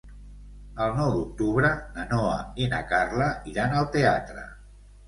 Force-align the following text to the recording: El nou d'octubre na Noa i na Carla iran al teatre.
El 0.85 0.95
nou 0.99 1.11
d'octubre 1.17 1.71
na 1.99 2.07
Noa 2.15 2.41
i 2.65 2.71
na 2.73 2.81
Carla 2.95 3.33
iran 3.55 3.79
al 3.83 3.91
teatre. 3.99 4.51